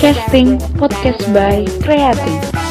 Casting 0.00 0.56
Podcast 0.80 1.20
by 1.34 1.66
Creative. 1.84 2.69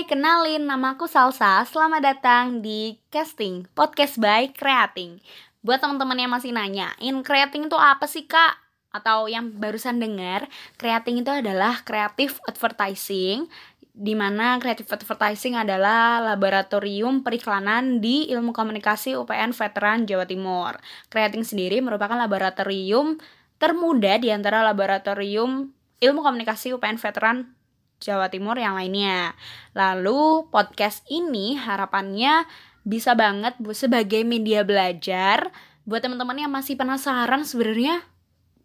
Hai, 0.00 0.08
kenalin 0.08 0.64
namaku 0.64 1.04
Salsa. 1.04 1.60
Selamat 1.68 2.00
datang 2.00 2.64
di 2.64 2.96
Casting 3.12 3.68
Podcast 3.76 4.16
by 4.16 4.48
Creating. 4.48 5.20
Buat 5.60 5.84
teman-teman 5.84 6.16
yang 6.16 6.32
masih 6.32 6.56
nanyain, 6.56 7.20
creating 7.20 7.68
itu 7.68 7.76
apa 7.76 8.08
sih, 8.08 8.24
Kak? 8.24 8.56
Atau 8.96 9.28
yang 9.28 9.52
barusan 9.60 10.00
dengar, 10.00 10.48
creating 10.80 11.20
itu 11.20 11.28
adalah 11.28 11.84
creative 11.84 12.40
advertising 12.48 13.44
di 13.92 14.16
mana 14.16 14.56
creative 14.56 14.88
advertising 14.88 15.60
adalah 15.60 16.32
laboratorium 16.32 17.20
periklanan 17.20 18.00
di 18.00 18.24
Ilmu 18.32 18.56
Komunikasi 18.56 19.20
UPN 19.20 19.52
Veteran 19.52 20.08
Jawa 20.08 20.24
Timur. 20.24 20.80
Creating 21.12 21.44
sendiri 21.44 21.84
merupakan 21.84 22.16
laboratorium 22.16 23.20
termuda 23.60 24.16
di 24.16 24.32
antara 24.32 24.64
laboratorium 24.64 25.68
Ilmu 26.00 26.24
Komunikasi 26.24 26.72
UPN 26.72 26.96
Veteran 26.96 27.59
Jawa 28.00 28.32
Timur 28.32 28.56
yang 28.56 28.74
lainnya. 28.74 29.36
Lalu 29.76 30.48
podcast 30.48 31.04
ini 31.12 31.54
harapannya 31.54 32.48
bisa 32.80 33.12
banget 33.12 33.54
bu 33.60 33.76
sebagai 33.76 34.24
media 34.24 34.64
belajar 34.64 35.52
buat 35.84 36.00
teman-teman 36.00 36.40
yang 36.40 36.52
masih 36.52 36.80
penasaran 36.80 37.44
sebenarnya 37.44 38.00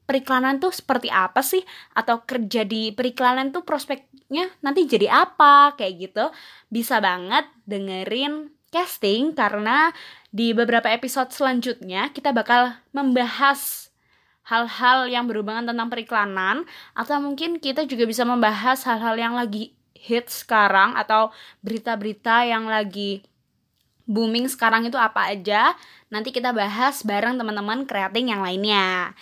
periklanan 0.08 0.64
tuh 0.64 0.72
seperti 0.72 1.12
apa 1.12 1.44
sih? 1.44 1.62
Atau 1.92 2.24
kerja 2.24 2.64
di 2.64 2.96
periklanan 2.96 3.52
tuh 3.52 3.68
prospeknya 3.68 4.48
nanti 4.64 4.88
jadi 4.88 5.12
apa? 5.12 5.76
Kayak 5.76 5.94
gitu. 6.00 6.26
Bisa 6.72 7.04
banget 7.04 7.44
dengerin 7.68 8.56
casting 8.72 9.32
karena 9.32 9.92
di 10.36 10.52
beberapa 10.52 10.92
episode 10.92 11.32
selanjutnya 11.32 12.12
kita 12.12 12.36
bakal 12.36 12.76
membahas 12.92 13.92
hal-hal 14.46 15.10
yang 15.10 15.26
berhubungan 15.26 15.66
tentang 15.66 15.90
periklanan 15.90 16.70
atau 16.94 17.18
mungkin 17.18 17.58
kita 17.58 17.90
juga 17.90 18.06
bisa 18.06 18.22
membahas 18.24 18.86
hal-hal 18.86 19.18
yang 19.18 19.34
lagi 19.34 19.74
hit 19.98 20.30
sekarang 20.30 20.94
atau 20.94 21.34
berita-berita 21.66 22.46
yang 22.46 22.70
lagi 22.70 23.26
booming 24.06 24.46
sekarang 24.46 24.86
itu 24.86 24.96
apa 25.02 25.34
aja. 25.34 25.74
Nanti 26.14 26.30
kita 26.30 26.54
bahas 26.54 27.02
bareng 27.02 27.42
teman-teman 27.42 27.90
creating 27.90 28.30
yang 28.30 28.46
lainnya. 28.46 29.18